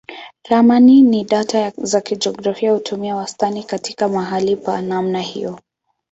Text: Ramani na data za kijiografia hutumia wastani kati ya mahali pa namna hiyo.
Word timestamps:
Ramani 0.49 1.01
na 1.01 1.23
data 1.23 1.73
za 1.77 2.01
kijiografia 2.01 2.71
hutumia 2.71 3.15
wastani 3.15 3.63
kati 3.63 3.95
ya 3.99 4.07
mahali 4.09 4.55
pa 4.55 4.81
namna 4.81 5.21
hiyo. 5.21 5.59